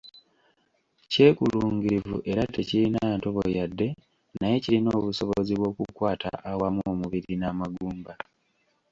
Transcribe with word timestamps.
Kyekulungirivu 1.11 2.15
era 2.31 2.43
tekirina 2.53 3.01
ntobo 3.17 3.41
yadde 3.57 3.87
naye 4.39 4.55
kirina 4.63 4.89
obusobozi 4.99 5.53
bw’okukwata 5.59 6.29
awamu 6.51 6.81
omubiri 6.93 7.33
n’amagumba. 7.37 8.13